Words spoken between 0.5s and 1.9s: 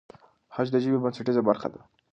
خج د ژبې بنسټیزه برخه ده.